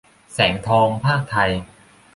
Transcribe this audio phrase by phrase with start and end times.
[0.33, 1.51] แสงทอง พากษ์ไทย